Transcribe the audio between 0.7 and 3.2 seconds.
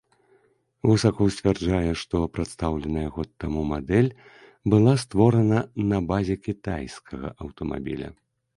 Гусакоў сцвярджае, што прадстаўленая